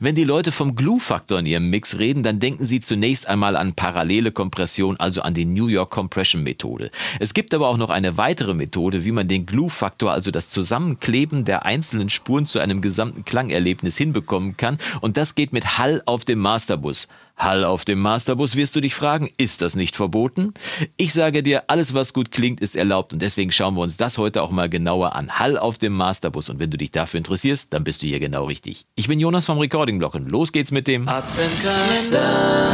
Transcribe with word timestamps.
Wenn 0.00 0.14
die 0.14 0.22
Leute 0.22 0.52
vom 0.52 0.76
Glue-Faktor 0.76 1.40
in 1.40 1.46
ihrem 1.46 1.70
Mix 1.70 1.98
reden, 1.98 2.22
dann 2.22 2.38
denken 2.38 2.64
sie 2.64 2.78
zunächst 2.78 3.26
einmal 3.26 3.56
an 3.56 3.72
parallele 3.72 4.30
Kompression, 4.30 4.96
also 4.96 5.22
an 5.22 5.34
die 5.34 5.44
New 5.44 5.66
York 5.66 5.90
Compression 5.90 6.44
Methode. 6.44 6.92
Es 7.18 7.34
gibt 7.34 7.52
aber 7.52 7.66
auch 7.66 7.78
noch 7.78 7.90
eine 7.90 8.16
weitere 8.16 8.54
Methode, 8.54 9.04
wie 9.04 9.10
man 9.10 9.26
den 9.26 9.44
Glue-Faktor, 9.44 10.12
also 10.12 10.30
das 10.30 10.50
Zusammenkleben 10.50 11.44
der 11.44 11.66
einzelnen 11.66 12.10
Spuren 12.10 12.46
zu 12.46 12.60
einem 12.60 12.80
gesamten 12.80 13.24
Klangerlebnis 13.24 13.96
hinbekommen 13.98 14.56
kann. 14.56 14.78
Und 15.00 15.16
das 15.16 15.34
geht 15.34 15.52
mit 15.52 15.78
Hall 15.78 16.00
auf 16.06 16.24
dem 16.24 16.38
Masterbus. 16.38 17.08
Hall 17.38 17.64
auf 17.64 17.84
dem 17.84 18.00
Masterbus 18.00 18.56
wirst 18.56 18.74
du 18.76 18.80
dich 18.80 18.94
fragen, 18.94 19.30
ist 19.36 19.62
das 19.62 19.76
nicht 19.76 19.96
verboten? 19.96 20.52
Ich 20.96 21.12
sage 21.12 21.42
dir, 21.42 21.64
alles 21.68 21.94
was 21.94 22.12
gut 22.12 22.30
klingt, 22.30 22.60
ist 22.60 22.76
erlaubt 22.76 23.12
und 23.12 23.20
deswegen 23.20 23.52
schauen 23.52 23.76
wir 23.76 23.82
uns 23.82 23.96
das 23.96 24.18
heute 24.18 24.42
auch 24.42 24.50
mal 24.50 24.68
genauer 24.68 25.14
an. 25.14 25.38
Hall 25.38 25.56
auf 25.56 25.78
dem 25.78 25.92
Masterbus 25.92 26.50
und 26.50 26.58
wenn 26.58 26.70
du 26.70 26.76
dich 26.76 26.90
dafür 26.90 27.18
interessierst, 27.18 27.72
dann 27.72 27.84
bist 27.84 28.02
du 28.02 28.06
hier 28.06 28.20
genau 28.20 28.46
richtig. 28.46 28.86
Ich 28.96 29.08
bin 29.08 29.20
Jonas 29.20 29.46
vom 29.46 29.58
Recording 29.58 29.98
Blog 29.98 30.14
und 30.14 30.28
los 30.28 30.52
geht's 30.52 30.72
mit 30.72 30.88
dem 30.88 31.08
Adventskalender. 31.08 32.70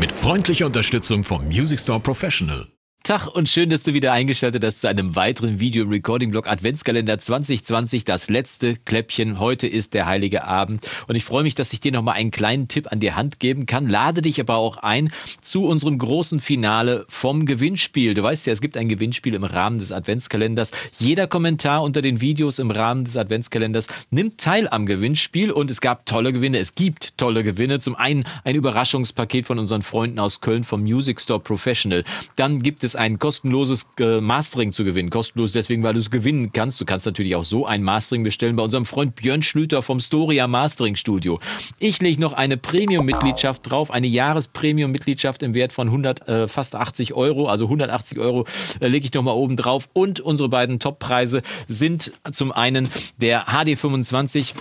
Mit 0.00 0.12
freundlicher 0.12 0.66
Unterstützung 0.66 1.24
vom 1.24 1.46
Music 1.46 1.80
Store 1.80 2.00
Professional. 2.00 2.66
Tag 3.06 3.28
und 3.28 3.48
schön, 3.48 3.70
dass 3.70 3.84
du 3.84 3.94
wieder 3.94 4.12
eingeschaltet 4.12 4.64
hast 4.64 4.80
zu 4.80 4.88
einem 4.88 5.14
weiteren 5.14 5.60
Video-Recording-Blog 5.60 6.48
Adventskalender 6.48 7.20
2020, 7.20 8.02
das 8.02 8.28
letzte 8.28 8.74
Kläppchen. 8.74 9.38
Heute 9.38 9.68
ist 9.68 9.94
der 9.94 10.06
heilige 10.06 10.42
Abend 10.42 10.84
und 11.06 11.14
ich 11.14 11.24
freue 11.24 11.44
mich, 11.44 11.54
dass 11.54 11.72
ich 11.72 11.78
dir 11.78 11.92
nochmal 11.92 12.16
einen 12.16 12.32
kleinen 12.32 12.66
Tipp 12.66 12.90
an 12.90 12.98
die 12.98 13.12
Hand 13.12 13.38
geben 13.38 13.66
kann. 13.66 13.88
Lade 13.88 14.22
dich 14.22 14.40
aber 14.40 14.56
auch 14.56 14.78
ein 14.78 15.12
zu 15.40 15.66
unserem 15.66 15.98
großen 15.98 16.40
Finale 16.40 17.04
vom 17.08 17.46
Gewinnspiel. 17.46 18.14
Du 18.14 18.24
weißt 18.24 18.44
ja, 18.48 18.52
es 18.52 18.60
gibt 18.60 18.76
ein 18.76 18.88
Gewinnspiel 18.88 19.34
im 19.34 19.44
Rahmen 19.44 19.78
des 19.78 19.92
Adventskalenders. 19.92 20.72
Jeder 20.98 21.28
Kommentar 21.28 21.84
unter 21.84 22.02
den 22.02 22.20
Videos 22.20 22.58
im 22.58 22.72
Rahmen 22.72 23.04
des 23.04 23.16
Adventskalenders 23.16 23.86
nimmt 24.10 24.38
teil 24.38 24.66
am 24.66 24.84
Gewinnspiel 24.84 25.52
und 25.52 25.70
es 25.70 25.80
gab 25.80 26.06
tolle 26.06 26.32
Gewinne. 26.32 26.58
Es 26.58 26.74
gibt 26.74 27.16
tolle 27.18 27.44
Gewinne. 27.44 27.78
Zum 27.78 27.94
einen 27.94 28.24
ein 28.42 28.56
Überraschungspaket 28.56 29.46
von 29.46 29.60
unseren 29.60 29.82
Freunden 29.82 30.18
aus 30.18 30.40
Köln 30.40 30.64
vom 30.64 30.82
Music 30.82 31.20
Store 31.20 31.38
Professional. 31.38 32.02
Dann 32.34 32.60
gibt 32.64 32.82
es 32.82 32.95
ein 32.96 33.18
kostenloses 33.18 33.86
äh, 33.98 34.20
Mastering 34.20 34.72
zu 34.72 34.84
gewinnen. 34.84 35.10
Kostenlos 35.10 35.52
deswegen, 35.52 35.82
weil 35.82 35.94
du 35.94 36.00
es 36.00 36.10
gewinnen 36.10 36.52
kannst. 36.52 36.80
Du 36.80 36.84
kannst 36.84 37.06
natürlich 37.06 37.36
auch 37.36 37.44
so 37.44 37.66
ein 37.66 37.82
Mastering 37.82 38.24
bestellen 38.24 38.56
bei 38.56 38.62
unserem 38.62 38.84
Freund 38.84 39.14
Björn 39.14 39.42
Schlüter 39.42 39.82
vom 39.82 40.00
Storia 40.00 40.46
Mastering 40.46 40.96
Studio. 40.96 41.40
Ich 41.78 42.00
lege 42.00 42.20
noch 42.20 42.32
eine 42.32 42.56
Premium-Mitgliedschaft 42.56 43.70
drauf, 43.70 43.90
eine 43.90 44.06
Jahres-Premium-Mitgliedschaft 44.06 45.42
im 45.42 45.54
Wert 45.54 45.72
von 45.72 45.88
100, 45.88 46.28
äh, 46.28 46.48
fast 46.48 46.74
80 46.74 47.14
Euro, 47.14 47.48
also 47.48 47.66
180 47.66 48.18
Euro 48.18 48.46
äh, 48.80 48.88
lege 48.88 49.06
ich 49.06 49.12
noch 49.14 49.22
mal 49.22 49.32
oben 49.32 49.56
drauf. 49.56 49.88
Und 49.92 50.20
unsere 50.20 50.48
beiden 50.48 50.78
Top-Preise 50.78 51.42
sind 51.68 52.12
zum 52.32 52.52
einen 52.52 52.88
der 53.20 53.46
HD25 53.46 54.54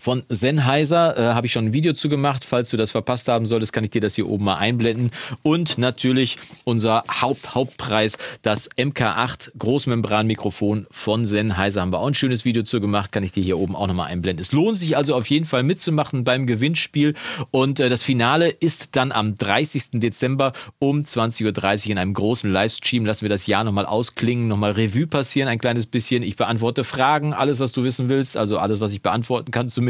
von 0.00 0.22
Sennheiser 0.28 1.16
äh, 1.16 1.34
habe 1.34 1.46
ich 1.46 1.52
schon 1.52 1.66
ein 1.66 1.72
Video 1.74 1.92
zu 1.92 2.08
gemacht. 2.08 2.46
Falls 2.46 2.70
du 2.70 2.78
das 2.78 2.90
verpasst 2.90 3.28
haben 3.28 3.44
solltest, 3.44 3.72
kann 3.74 3.84
ich 3.84 3.90
dir 3.90 4.00
das 4.00 4.14
hier 4.14 4.28
oben 4.28 4.46
mal 4.46 4.56
einblenden. 4.56 5.10
Und 5.42 5.76
natürlich 5.76 6.38
unser 6.64 7.04
Haupt 7.20 7.54
Hauptpreis, 7.54 8.16
das 8.40 8.70
MK8 8.72 9.50
Großmembranmikrofon 9.58 10.86
von 10.90 11.26
Sennheiser. 11.26 11.82
Haben 11.82 11.92
wir 11.92 11.98
auch 11.98 12.06
ein 12.06 12.14
schönes 12.14 12.46
Video 12.46 12.62
zu 12.62 12.80
gemacht, 12.80 13.12
kann 13.12 13.22
ich 13.22 13.32
dir 13.32 13.42
hier 13.42 13.58
oben 13.58 13.76
auch 13.76 13.86
nochmal 13.86 14.10
einblenden. 14.10 14.42
Es 14.42 14.52
lohnt 14.52 14.78
sich 14.78 14.96
also 14.96 15.14
auf 15.14 15.28
jeden 15.28 15.44
Fall 15.44 15.62
mitzumachen 15.62 16.24
beim 16.24 16.46
Gewinnspiel. 16.46 17.14
Und 17.50 17.78
äh, 17.78 17.90
das 17.90 18.02
Finale 18.02 18.48
ist 18.48 18.96
dann 18.96 19.12
am 19.12 19.34
30. 19.34 20.00
Dezember 20.00 20.52
um 20.78 21.02
20.30 21.02 21.84
Uhr 21.84 21.92
in 21.92 21.98
einem 21.98 22.14
großen 22.14 22.50
Livestream. 22.50 23.04
Lassen 23.04 23.22
wir 23.22 23.28
das 23.28 23.46
Jahr 23.46 23.64
nochmal 23.64 23.84
ausklingen, 23.84 24.48
nochmal 24.48 24.70
Revue 24.72 25.06
passieren, 25.06 25.48
ein 25.48 25.58
kleines 25.58 25.86
bisschen. 25.86 26.22
Ich 26.22 26.36
beantworte 26.36 26.84
Fragen, 26.84 27.34
alles, 27.34 27.60
was 27.60 27.72
du 27.72 27.84
wissen 27.84 28.08
willst, 28.08 28.38
also 28.38 28.58
alles, 28.58 28.80
was 28.80 28.92
ich 28.92 29.02
beantworten 29.02 29.50
kann 29.50 29.68
zumindest, 29.68 29.89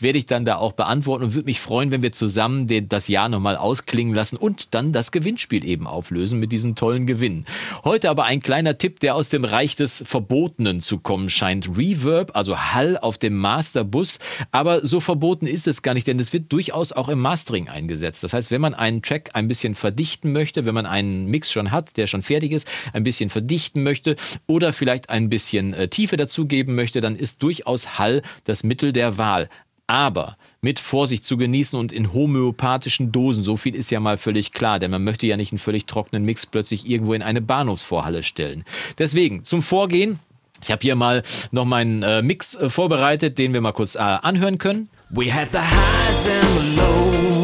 werde 0.00 0.18
ich 0.18 0.26
dann 0.26 0.44
da 0.44 0.56
auch 0.56 0.72
beantworten 0.72 1.24
und 1.24 1.34
würde 1.34 1.46
mich 1.46 1.60
freuen, 1.60 1.90
wenn 1.90 2.02
wir 2.02 2.12
zusammen 2.12 2.66
den, 2.66 2.88
das 2.88 3.08
Jahr 3.08 3.28
nochmal 3.28 3.56
ausklingen 3.56 4.14
lassen 4.14 4.36
und 4.36 4.74
dann 4.74 4.92
das 4.92 5.12
Gewinnspiel 5.12 5.64
eben 5.64 5.86
auflösen 5.86 6.40
mit 6.40 6.52
diesen 6.52 6.74
tollen 6.74 7.06
Gewinnen. 7.06 7.44
Heute 7.84 8.10
aber 8.10 8.24
ein 8.24 8.40
kleiner 8.40 8.78
Tipp, 8.78 9.00
der 9.00 9.14
aus 9.14 9.28
dem 9.28 9.44
Reich 9.44 9.76
des 9.76 10.02
Verbotenen 10.06 10.80
zu 10.80 10.98
kommen 10.98 11.30
scheint. 11.30 11.78
Reverb, 11.78 12.32
also 12.34 12.58
Hall 12.58 12.98
auf 12.98 13.18
dem 13.18 13.36
Masterbus, 13.36 14.18
aber 14.50 14.84
so 14.84 15.00
verboten 15.00 15.46
ist 15.46 15.68
es 15.68 15.82
gar 15.82 15.94
nicht, 15.94 16.06
denn 16.06 16.18
es 16.18 16.32
wird 16.32 16.52
durchaus 16.52 16.92
auch 16.92 17.08
im 17.08 17.20
Mastering 17.20 17.68
eingesetzt. 17.68 18.24
Das 18.24 18.32
heißt, 18.32 18.50
wenn 18.50 18.60
man 18.60 18.74
einen 18.74 19.02
Track 19.02 19.30
ein 19.34 19.48
bisschen 19.48 19.74
verdichten 19.74 20.32
möchte, 20.32 20.66
wenn 20.66 20.74
man 20.74 20.86
einen 20.86 21.26
Mix 21.26 21.52
schon 21.52 21.70
hat, 21.70 21.96
der 21.96 22.06
schon 22.06 22.22
fertig 22.22 22.52
ist, 22.52 22.68
ein 22.92 23.04
bisschen 23.04 23.30
verdichten 23.30 23.82
möchte 23.82 24.16
oder 24.46 24.72
vielleicht 24.72 25.10
ein 25.10 25.28
bisschen 25.28 25.74
äh, 25.74 25.88
Tiefe 25.88 26.16
dazugeben 26.16 26.74
möchte, 26.74 27.00
dann 27.00 27.16
ist 27.16 27.42
durchaus 27.42 27.98
Hall 27.98 28.22
das 28.44 28.64
Mittel 28.64 28.92
der 28.92 29.18
Wahl. 29.18 29.37
Aber 29.86 30.36
mit 30.60 30.80
Vorsicht 30.80 31.24
zu 31.24 31.38
genießen 31.38 31.78
und 31.78 31.92
in 31.92 32.12
homöopathischen 32.12 33.10
Dosen. 33.10 33.42
So 33.42 33.56
viel 33.56 33.74
ist 33.74 33.90
ja 33.90 34.00
mal 34.00 34.18
völlig 34.18 34.52
klar, 34.52 34.78
denn 34.78 34.90
man 34.90 35.02
möchte 35.02 35.26
ja 35.26 35.36
nicht 35.38 35.52
einen 35.52 35.58
völlig 35.58 35.86
trockenen 35.86 36.24
Mix 36.24 36.44
plötzlich 36.44 36.88
irgendwo 36.88 37.14
in 37.14 37.22
eine 37.22 37.40
Bahnhofsvorhalle 37.40 38.22
stellen. 38.22 38.64
Deswegen 38.98 39.44
zum 39.44 39.62
Vorgehen. 39.62 40.18
Ich 40.62 40.70
habe 40.70 40.82
hier 40.82 40.96
mal 40.96 41.22
noch 41.52 41.64
meinen 41.64 42.02
äh, 42.02 42.20
Mix 42.20 42.54
äh, 42.56 42.68
vorbereitet, 42.68 43.38
den 43.38 43.52
wir 43.52 43.60
mal 43.60 43.72
kurz 43.72 43.94
äh, 43.94 43.98
anhören 44.00 44.58
können. 44.58 44.90
We 45.10 45.32
had 45.32 45.48
the 45.52 45.58
highs 45.58 46.26
and 46.26 46.60
the 46.60 46.76
lows. 46.76 47.38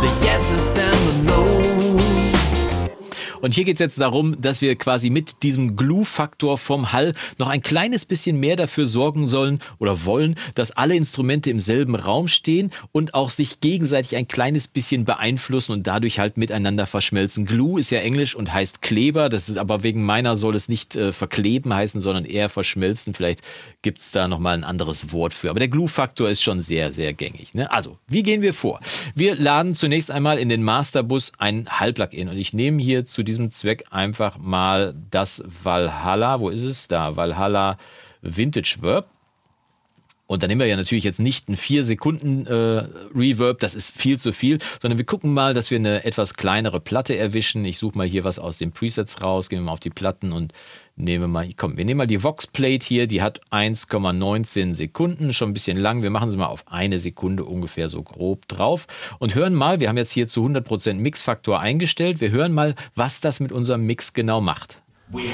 The 0.00 0.26
yeses 0.26 0.78
and 0.78 0.86
the 0.86 0.88
nos. 0.88 0.93
Und 3.44 3.52
hier 3.52 3.64
geht 3.64 3.76
es 3.76 3.80
jetzt 3.80 4.00
darum, 4.00 4.40
dass 4.40 4.62
wir 4.62 4.74
quasi 4.74 5.10
mit 5.10 5.42
diesem 5.42 5.76
Glue-Faktor 5.76 6.56
vom 6.56 6.94
Hall 6.94 7.12
noch 7.36 7.50
ein 7.50 7.60
kleines 7.60 8.06
bisschen 8.06 8.40
mehr 8.40 8.56
dafür 8.56 8.86
sorgen 8.86 9.26
sollen 9.26 9.58
oder 9.78 10.06
wollen, 10.06 10.36
dass 10.54 10.70
alle 10.70 10.96
Instrumente 10.96 11.50
im 11.50 11.60
selben 11.60 11.94
Raum 11.94 12.26
stehen 12.26 12.70
und 12.92 13.12
auch 13.12 13.28
sich 13.28 13.60
gegenseitig 13.60 14.16
ein 14.16 14.28
kleines 14.28 14.66
bisschen 14.66 15.04
beeinflussen 15.04 15.72
und 15.72 15.86
dadurch 15.86 16.20
halt 16.20 16.38
miteinander 16.38 16.86
verschmelzen. 16.86 17.44
Glue 17.44 17.78
ist 17.78 17.90
ja 17.90 17.98
Englisch 17.98 18.34
und 18.34 18.50
heißt 18.50 18.80
Kleber. 18.80 19.28
Das 19.28 19.50
ist 19.50 19.58
aber 19.58 19.82
wegen 19.82 20.06
meiner 20.06 20.36
soll 20.36 20.54
es 20.54 20.70
nicht 20.70 20.96
äh, 20.96 21.12
verkleben 21.12 21.74
heißen, 21.74 22.00
sondern 22.00 22.24
eher 22.24 22.48
verschmelzen. 22.48 23.12
Vielleicht 23.12 23.42
gibt 23.82 23.98
es 23.98 24.10
da 24.10 24.26
nochmal 24.26 24.54
ein 24.54 24.64
anderes 24.64 25.12
Wort 25.12 25.34
für. 25.34 25.50
Aber 25.50 25.58
der 25.58 25.68
Glue-Faktor 25.68 26.30
ist 26.30 26.42
schon 26.42 26.62
sehr, 26.62 26.94
sehr 26.94 27.12
gängig. 27.12 27.52
Ne? 27.52 27.70
Also, 27.70 27.98
wie 28.08 28.22
gehen 28.22 28.40
wir 28.40 28.54
vor? 28.54 28.80
Wir 29.14 29.34
laden 29.34 29.74
zunächst 29.74 30.10
einmal 30.10 30.38
in 30.38 30.48
den 30.48 30.62
Masterbus 30.62 31.32
ein 31.36 31.66
Hall-Plugin 31.68 32.30
und 32.30 32.38
ich 32.38 32.54
nehme 32.54 32.82
hier 32.82 33.04
zu 33.04 33.22
diesem 33.22 33.33
diesem 33.34 33.50
Zweck 33.50 33.84
einfach 33.90 34.38
mal 34.38 34.94
das 35.10 35.42
Valhalla, 35.46 36.38
wo 36.40 36.50
ist 36.50 36.62
es 36.62 36.86
da? 36.86 37.16
Valhalla 37.16 37.78
Vintage 38.22 38.76
Verb. 38.80 39.08
Und 40.26 40.42
dann 40.42 40.48
nehmen 40.48 40.60
wir 40.60 40.66
ja 40.66 40.76
natürlich 40.76 41.04
jetzt 41.04 41.20
nicht 41.20 41.48
einen 41.48 41.56
4 41.58 41.84
Sekunden 41.84 42.46
äh, 42.46 42.86
Reverb, 43.14 43.58
das 43.60 43.74
ist 43.74 43.94
viel 43.94 44.18
zu 44.18 44.32
viel, 44.32 44.58
sondern 44.80 44.96
wir 44.96 45.04
gucken 45.04 45.34
mal, 45.34 45.52
dass 45.52 45.70
wir 45.70 45.78
eine 45.78 46.04
etwas 46.04 46.32
kleinere 46.34 46.80
Platte 46.80 47.14
erwischen. 47.16 47.64
Ich 47.66 47.78
suche 47.78 47.98
mal 47.98 48.06
hier 48.06 48.24
was 48.24 48.38
aus 48.38 48.56
den 48.56 48.72
Presets 48.72 49.20
raus, 49.20 49.50
gehen 49.50 49.58
wir 49.58 49.66
mal 49.66 49.72
auf 49.72 49.80
die 49.80 49.90
Platten 49.90 50.32
und 50.32 50.54
nehmen 50.96 51.30
mal, 51.30 51.46
komm, 51.54 51.76
wir 51.76 51.84
nehmen 51.84 51.98
mal 51.98 52.06
die 52.06 52.22
Vox 52.22 52.46
Plate 52.46 52.86
hier, 52.86 53.06
die 53.06 53.20
hat 53.20 53.42
1,19 53.50 54.74
Sekunden, 54.74 55.34
schon 55.34 55.50
ein 55.50 55.52
bisschen 55.52 55.76
lang. 55.76 56.02
Wir 56.02 56.10
machen 56.10 56.30
sie 56.30 56.38
mal 56.38 56.46
auf 56.46 56.64
eine 56.68 56.98
Sekunde 56.98 57.44
ungefähr 57.44 57.90
so 57.90 58.02
grob 58.02 58.48
drauf 58.48 58.86
und 59.18 59.34
hören 59.34 59.54
mal, 59.54 59.80
wir 59.80 59.90
haben 59.90 59.98
jetzt 59.98 60.12
hier 60.12 60.26
zu 60.26 60.46
100% 60.46 60.94
Mixfaktor 60.94 61.60
eingestellt. 61.60 62.22
Wir 62.22 62.30
hören 62.30 62.54
mal, 62.54 62.74
was 62.94 63.20
das 63.20 63.40
mit 63.40 63.52
unserem 63.52 63.84
Mix 63.84 64.14
genau 64.14 64.40
macht. 64.40 64.78
We 65.10 65.28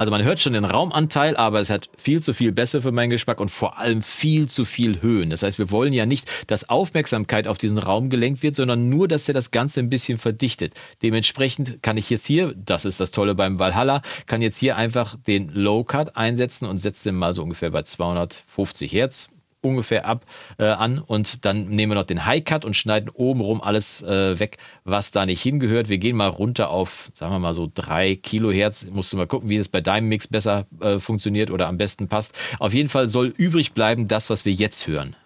Also 0.00 0.10
man 0.10 0.24
hört 0.24 0.40
schon 0.40 0.54
den 0.54 0.64
Raumanteil, 0.64 1.36
aber 1.36 1.60
es 1.60 1.68
hat 1.68 1.90
viel 1.98 2.22
zu 2.22 2.32
viel 2.32 2.52
Bässe 2.52 2.80
für 2.80 2.90
meinen 2.90 3.10
Geschmack 3.10 3.38
und 3.38 3.50
vor 3.50 3.78
allem 3.78 4.00
viel 4.00 4.48
zu 4.48 4.64
viel 4.64 5.02
Höhen. 5.02 5.28
Das 5.28 5.42
heißt, 5.42 5.58
wir 5.58 5.70
wollen 5.70 5.92
ja 5.92 6.06
nicht, 6.06 6.50
dass 6.50 6.70
Aufmerksamkeit 6.70 7.46
auf 7.46 7.58
diesen 7.58 7.76
Raum 7.76 8.08
gelenkt 8.08 8.42
wird, 8.42 8.56
sondern 8.56 8.88
nur, 8.88 9.08
dass 9.08 9.28
er 9.28 9.34
das 9.34 9.50
Ganze 9.50 9.78
ein 9.80 9.90
bisschen 9.90 10.16
verdichtet. 10.16 10.72
Dementsprechend 11.02 11.82
kann 11.82 11.98
ich 11.98 12.08
jetzt 12.08 12.24
hier, 12.24 12.54
das 12.56 12.86
ist 12.86 12.98
das 12.98 13.10
Tolle 13.10 13.34
beim 13.34 13.58
Valhalla, 13.58 14.00
kann 14.24 14.40
jetzt 14.40 14.56
hier 14.56 14.78
einfach 14.78 15.16
den 15.26 15.50
Low 15.50 15.84
Cut 15.84 16.16
einsetzen 16.16 16.64
und 16.64 16.78
setze 16.78 17.10
den 17.10 17.16
mal 17.16 17.34
so 17.34 17.42
ungefähr 17.42 17.68
bei 17.68 17.82
250 17.82 18.90
Hertz 18.94 19.28
ungefähr 19.62 20.06
ab 20.06 20.24
äh, 20.58 20.64
an 20.64 20.98
und 20.98 21.44
dann 21.44 21.68
nehmen 21.68 21.92
wir 21.92 21.96
noch 21.96 22.04
den 22.04 22.24
High 22.24 22.44
Cut 22.44 22.64
und 22.64 22.74
schneiden 22.74 23.10
obenrum 23.10 23.60
alles 23.60 24.02
äh, 24.02 24.38
weg, 24.38 24.58
was 24.84 25.10
da 25.10 25.26
nicht 25.26 25.42
hingehört. 25.42 25.88
Wir 25.88 25.98
gehen 25.98 26.16
mal 26.16 26.28
runter 26.28 26.70
auf, 26.70 27.10
sagen 27.12 27.32
wir 27.32 27.38
mal 27.38 27.54
so 27.54 27.70
drei 27.72 28.14
Kilohertz. 28.16 28.86
Musst 28.90 29.12
du 29.12 29.16
mal 29.16 29.26
gucken, 29.26 29.48
wie 29.48 29.58
das 29.58 29.68
bei 29.68 29.80
deinem 29.80 30.08
Mix 30.08 30.28
besser 30.28 30.66
äh, 30.80 30.98
funktioniert 30.98 31.50
oder 31.50 31.68
am 31.68 31.76
besten 31.76 32.08
passt. 32.08 32.34
Auf 32.58 32.74
jeden 32.74 32.88
Fall 32.88 33.08
soll 33.08 33.28
übrig 33.36 33.72
bleiben 33.72 34.08
das, 34.08 34.30
was 34.30 34.44
wir 34.44 34.52
jetzt 34.52 34.86
hören. 34.86 35.16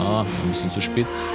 Ah, 0.00 0.22
ein 0.22 0.48
bisschen 0.50 0.70
zu 0.70 0.80
spitz. 0.80 1.30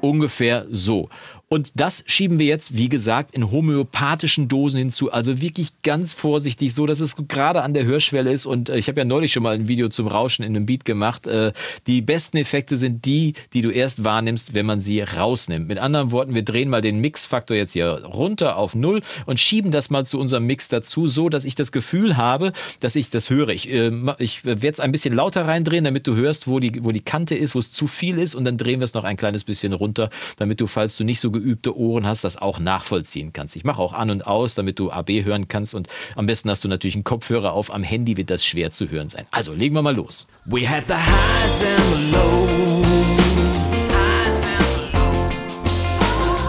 Ungefähr 0.00 0.66
so. 0.70 1.08
Und 1.52 1.80
das 1.80 2.04
schieben 2.06 2.38
wir 2.38 2.46
jetzt, 2.46 2.76
wie 2.76 2.88
gesagt, 2.88 3.34
in 3.34 3.50
homöopathischen 3.50 4.46
Dosen 4.46 4.78
hinzu. 4.78 5.10
Also 5.10 5.40
wirklich 5.40 5.72
ganz 5.82 6.14
vorsichtig, 6.14 6.72
so 6.72 6.86
dass 6.86 7.00
es 7.00 7.16
gerade 7.26 7.62
an 7.62 7.74
der 7.74 7.84
Hörschwelle 7.86 8.30
ist. 8.30 8.46
Und 8.46 8.68
äh, 8.68 8.78
ich 8.78 8.86
habe 8.86 9.00
ja 9.00 9.04
neulich 9.04 9.32
schon 9.32 9.42
mal 9.42 9.56
ein 9.56 9.66
Video 9.66 9.88
zum 9.88 10.06
Rauschen 10.06 10.44
in 10.44 10.54
einem 10.54 10.64
Beat 10.64 10.84
gemacht. 10.84 11.26
Äh, 11.26 11.52
die 11.88 12.02
besten 12.02 12.36
Effekte 12.36 12.76
sind 12.76 13.04
die, 13.04 13.32
die 13.52 13.62
du 13.62 13.70
erst 13.70 14.04
wahrnimmst, 14.04 14.54
wenn 14.54 14.64
man 14.64 14.80
sie 14.80 15.00
rausnimmt. 15.00 15.66
Mit 15.66 15.78
anderen 15.78 16.12
Worten, 16.12 16.36
wir 16.36 16.44
drehen 16.44 16.68
mal 16.68 16.82
den 16.82 17.00
Mixfaktor 17.00 17.56
jetzt 17.56 17.72
hier 17.72 18.04
runter 18.04 18.56
auf 18.56 18.76
null 18.76 19.00
und 19.26 19.40
schieben 19.40 19.72
das 19.72 19.90
mal 19.90 20.06
zu 20.06 20.20
unserem 20.20 20.46
Mix 20.46 20.68
dazu, 20.68 21.08
so 21.08 21.28
dass 21.28 21.44
ich 21.44 21.56
das 21.56 21.72
Gefühl 21.72 22.16
habe, 22.16 22.52
dass 22.78 22.94
ich 22.94 23.10
das 23.10 23.28
höre. 23.28 23.48
Ich, 23.48 23.68
äh, 23.68 23.90
ich 24.18 24.44
werde 24.44 24.68
es 24.68 24.78
ein 24.78 24.92
bisschen 24.92 25.14
lauter 25.14 25.48
reindrehen, 25.48 25.82
damit 25.82 26.06
du 26.06 26.14
hörst, 26.14 26.46
wo 26.46 26.60
die, 26.60 26.84
wo 26.84 26.92
die 26.92 27.00
Kante 27.00 27.34
ist, 27.34 27.56
wo 27.56 27.58
es 27.58 27.72
zu 27.72 27.88
viel 27.88 28.20
ist. 28.20 28.36
Und 28.36 28.44
dann 28.44 28.56
drehen 28.56 28.78
wir 28.78 28.84
es 28.84 28.94
noch 28.94 29.02
ein 29.02 29.16
kleines 29.16 29.42
bisschen 29.42 29.72
runter, 29.72 30.10
damit 30.36 30.60
du, 30.60 30.68
falls 30.68 30.96
du 30.96 31.02
nicht 31.02 31.18
so 31.18 31.39
geübte 31.40 31.76
Ohren 31.76 32.06
hast, 32.06 32.24
das 32.24 32.36
auch 32.36 32.58
nachvollziehen 32.58 33.32
kannst. 33.32 33.56
Ich 33.56 33.64
mache 33.64 33.80
auch 33.80 33.92
an 33.92 34.10
und 34.10 34.26
aus, 34.26 34.54
damit 34.54 34.78
du 34.78 34.90
AB 34.90 35.24
hören 35.24 35.48
kannst 35.48 35.74
und 35.74 35.88
am 36.16 36.26
besten 36.26 36.50
hast 36.50 36.64
du 36.64 36.68
natürlich 36.68 36.94
einen 36.94 37.04
Kopfhörer 37.04 37.52
auf. 37.52 37.72
Am 37.72 37.82
Handy 37.82 38.16
wird 38.16 38.30
das 38.30 38.44
schwer 38.44 38.70
zu 38.70 38.90
hören 38.90 39.08
sein. 39.08 39.26
Also 39.30 39.52
legen 39.52 39.74
wir 39.74 39.82
mal 39.82 39.96
los. 39.96 40.26
We 40.44 40.68
had 40.68 40.84
the 40.86 40.94
highs 40.94 41.62
and 41.62 41.80
the 41.94 42.12
lows. 42.12 42.80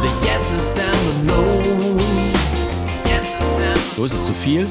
The 0.01 0.27
yeses 0.27 0.77
and 0.77 0.95
the 0.95 1.33
no's. 1.33 1.61
So 3.95 4.05
ist 4.05 4.15
es 4.15 4.25
zu 4.25 4.33
viel. 4.33 4.65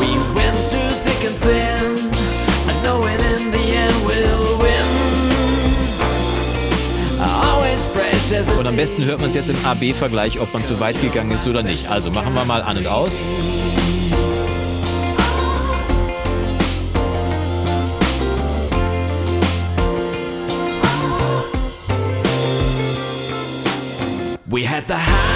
We 0.00 0.39
Und 8.60 8.66
am 8.66 8.76
besten 8.76 9.06
hört 9.06 9.22
man 9.22 9.30
es 9.30 9.34
jetzt 9.34 9.48
im 9.48 9.56
AB-Vergleich, 9.64 10.38
ob 10.38 10.52
man 10.52 10.62
zu 10.62 10.78
weit 10.80 11.00
gegangen 11.00 11.30
ist 11.30 11.48
oder 11.48 11.62
nicht. 11.62 11.90
Also 11.90 12.10
machen 12.10 12.34
wir 12.34 12.44
mal 12.44 12.60
an 12.60 12.76
und 12.76 12.86
aus. 12.86 13.24
We 24.44 24.66
had 24.66 24.86
the 24.88 24.94
highs 24.94 25.29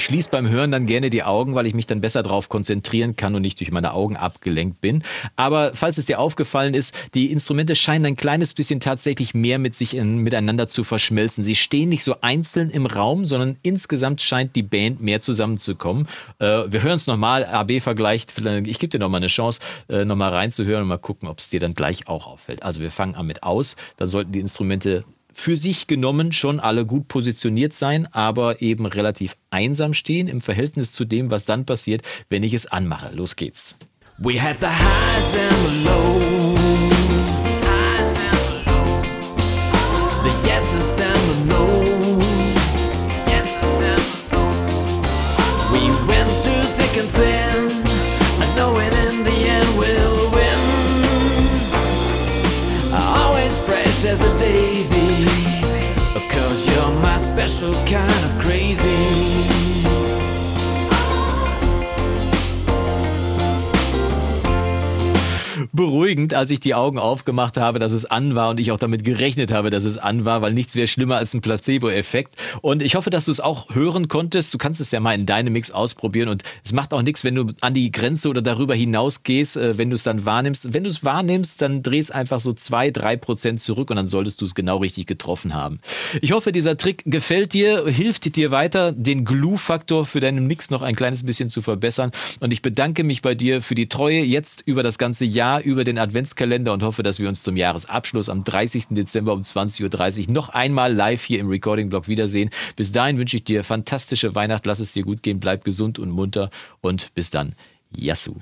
ich 0.00 0.06
schließe 0.06 0.30
beim 0.30 0.48
Hören 0.48 0.70
dann 0.70 0.86
gerne 0.86 1.10
die 1.10 1.24
Augen, 1.24 1.54
weil 1.54 1.66
ich 1.66 1.74
mich 1.74 1.86
dann 1.86 2.00
besser 2.00 2.22
darauf 2.22 2.48
konzentrieren 2.48 3.16
kann 3.16 3.34
und 3.34 3.42
nicht 3.42 3.60
durch 3.60 3.70
meine 3.70 3.92
Augen 3.92 4.16
abgelenkt 4.16 4.80
bin. 4.80 5.02
Aber 5.36 5.72
falls 5.74 5.98
es 5.98 6.06
dir 6.06 6.18
aufgefallen 6.18 6.72
ist, 6.72 7.14
die 7.14 7.30
Instrumente 7.30 7.76
scheinen 7.76 8.06
ein 8.06 8.16
kleines 8.16 8.54
bisschen 8.54 8.80
tatsächlich 8.80 9.34
mehr 9.34 9.58
mit 9.58 9.74
sich 9.74 9.94
in, 9.94 10.16
miteinander 10.16 10.68
zu 10.68 10.84
verschmelzen. 10.84 11.44
Sie 11.44 11.54
stehen 11.54 11.90
nicht 11.90 12.02
so 12.02 12.16
einzeln 12.22 12.70
im 12.70 12.86
Raum, 12.86 13.26
sondern 13.26 13.58
insgesamt 13.62 14.22
scheint 14.22 14.56
die 14.56 14.62
Band 14.62 15.02
mehr 15.02 15.20
zusammenzukommen. 15.20 16.08
Äh, 16.38 16.62
wir 16.68 16.82
hören 16.82 16.96
es 16.96 17.06
nochmal, 17.06 17.44
AB-Vergleich. 17.44 18.26
Ich 18.64 18.78
gebe 18.78 18.88
dir 18.88 19.00
nochmal 19.00 19.20
eine 19.20 19.26
Chance, 19.26 19.60
äh, 19.90 20.06
nochmal 20.06 20.30
reinzuhören 20.30 20.82
und 20.82 20.88
mal 20.88 20.96
gucken, 20.96 21.28
ob 21.28 21.40
es 21.40 21.50
dir 21.50 21.60
dann 21.60 21.74
gleich 21.74 22.08
auch 22.08 22.26
auffällt. 22.26 22.62
Also 22.62 22.80
wir 22.80 22.90
fangen 22.90 23.16
an 23.16 23.26
mit 23.26 23.42
aus. 23.42 23.76
Dann 23.98 24.08
sollten 24.08 24.32
die 24.32 24.40
Instrumente 24.40 25.04
für 25.32 25.56
sich 25.56 25.86
genommen 25.86 26.32
schon 26.32 26.60
alle 26.60 26.86
gut 26.86 27.08
positioniert 27.08 27.72
sein, 27.72 28.06
aber 28.12 28.62
eben 28.62 28.86
relativ 28.86 29.36
einsam 29.50 29.94
stehen 29.94 30.28
im 30.28 30.40
Verhältnis 30.40 30.92
zu 30.92 31.04
dem, 31.04 31.30
was 31.30 31.44
dann 31.44 31.64
passiert, 31.66 32.02
wenn 32.28 32.42
ich 32.42 32.54
es 32.54 32.66
anmache. 32.66 33.14
Los 33.14 33.36
geht's. 33.36 33.76
We 34.18 34.40
had 34.40 34.60
the 34.60 34.66
highs 34.66 35.34
and 35.34 35.66
the 35.66 35.84
lows. 35.84 36.19
Special 57.60 57.74
kind 57.86 58.24
of 58.24 58.38
beruhigend, 65.80 66.34
als 66.34 66.50
ich 66.50 66.60
die 66.60 66.74
Augen 66.74 66.98
aufgemacht 66.98 67.56
habe, 67.56 67.78
dass 67.78 67.92
es 67.92 68.04
an 68.04 68.34
war 68.34 68.50
und 68.50 68.60
ich 68.60 68.70
auch 68.70 68.78
damit 68.78 69.02
gerechnet 69.02 69.50
habe, 69.50 69.70
dass 69.70 69.84
es 69.84 69.96
an 69.96 70.26
war, 70.26 70.42
weil 70.42 70.52
nichts 70.52 70.74
wäre 70.74 70.86
schlimmer 70.86 71.16
als 71.16 71.32
ein 71.32 71.40
Placebo-Effekt. 71.40 72.34
Und 72.60 72.82
ich 72.82 72.96
hoffe, 72.96 73.08
dass 73.08 73.24
du 73.24 73.30
es 73.30 73.40
auch 73.40 73.74
hören 73.74 74.08
konntest. 74.08 74.52
Du 74.52 74.58
kannst 74.58 74.82
es 74.82 74.90
ja 74.90 75.00
mal 75.00 75.14
in 75.14 75.24
deinem 75.24 75.54
Mix 75.54 75.70
ausprobieren 75.70 76.28
und 76.28 76.42
es 76.64 76.74
macht 76.74 76.92
auch 76.92 77.00
nichts, 77.00 77.24
wenn 77.24 77.34
du 77.34 77.46
an 77.62 77.72
die 77.72 77.90
Grenze 77.90 78.28
oder 78.28 78.42
darüber 78.42 78.74
hinaus 78.74 79.22
gehst, 79.22 79.56
äh, 79.56 79.78
wenn 79.78 79.88
du 79.88 79.94
es 79.94 80.02
dann 80.02 80.26
wahrnimmst. 80.26 80.74
Wenn 80.74 80.84
du 80.84 80.90
es 80.90 81.02
wahrnimmst, 81.02 81.62
dann 81.62 81.82
dreh 81.82 81.98
es 81.98 82.10
einfach 82.10 82.40
so 82.40 82.52
zwei, 82.52 82.90
drei 82.90 83.16
Prozent 83.16 83.62
zurück 83.62 83.88
und 83.88 83.96
dann 83.96 84.06
solltest 84.06 84.42
du 84.42 84.44
es 84.44 84.54
genau 84.54 84.76
richtig 84.76 85.06
getroffen 85.06 85.54
haben. 85.54 85.80
Ich 86.20 86.32
hoffe, 86.32 86.52
dieser 86.52 86.76
Trick 86.76 87.04
gefällt 87.06 87.54
dir, 87.54 87.86
hilft 87.86 88.36
dir 88.36 88.50
weiter, 88.50 88.92
den 88.92 89.24
Glue-Faktor 89.24 90.04
für 90.04 90.20
deinen 90.20 90.46
Mix 90.46 90.68
noch 90.68 90.82
ein 90.82 90.94
kleines 90.94 91.24
bisschen 91.24 91.48
zu 91.48 91.62
verbessern. 91.62 92.12
Und 92.40 92.52
ich 92.52 92.60
bedanke 92.60 93.02
mich 93.02 93.22
bei 93.22 93.34
dir 93.34 93.62
für 93.62 93.74
die 93.74 93.88
Treue 93.88 94.20
jetzt 94.20 94.62
über 94.66 94.82
das 94.82 94.98
ganze 94.98 95.24
Jahr, 95.24 95.62
über 95.70 95.84
den 95.84 95.98
Adventskalender 95.98 96.72
und 96.72 96.82
hoffe, 96.82 97.02
dass 97.02 97.18
wir 97.18 97.28
uns 97.28 97.42
zum 97.42 97.56
Jahresabschluss 97.56 98.28
am 98.28 98.44
30. 98.44 98.88
Dezember 98.90 99.32
um 99.32 99.40
20.30 99.40 100.26
Uhr 100.28 100.32
noch 100.34 100.48
einmal 100.50 100.92
live 100.92 101.22
hier 101.22 101.40
im 101.40 101.48
Recording-Blog 101.48 102.08
wiedersehen. 102.08 102.50
Bis 102.76 102.92
dahin 102.92 103.18
wünsche 103.18 103.36
ich 103.36 103.44
dir 103.44 103.64
fantastische 103.64 104.34
Weihnacht, 104.34 104.66
lass 104.66 104.80
es 104.80 104.92
dir 104.92 105.04
gut 105.04 105.22
gehen, 105.22 105.40
bleib 105.40 105.64
gesund 105.64 105.98
und 105.98 106.10
munter 106.10 106.50
und 106.80 107.14
bis 107.14 107.30
dann. 107.30 107.54
Yassou. 107.92 108.36